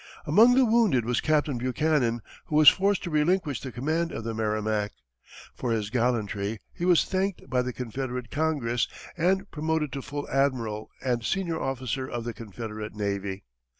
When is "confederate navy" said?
12.33-13.43